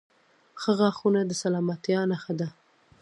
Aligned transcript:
•ښه 0.61 0.71
غاښونه 0.79 1.21
د 1.25 1.31
سلامتیا 1.41 1.99
نښه 2.11 2.33
ده. 2.39 2.47